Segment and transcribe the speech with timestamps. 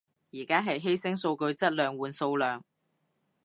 [0.33, 2.63] 而家係犧牲數據質量換數量